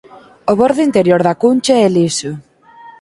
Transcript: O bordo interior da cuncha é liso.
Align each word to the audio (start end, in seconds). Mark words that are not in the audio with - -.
O 0.51 0.53
bordo 0.61 0.81
interior 0.89 1.21
da 1.27 1.37
cuncha 1.41 1.73
é 1.85 1.87
liso. 1.97 2.31